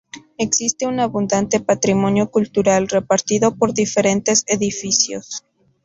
Existe 0.39 0.87
un 0.87 0.99
abundante 0.99 1.59
patrimonio 1.59 2.31
cultural 2.31 2.87
repartido 2.89 3.55
por 3.55 3.71
diferentes 3.75 4.43
edificios. 4.47 5.45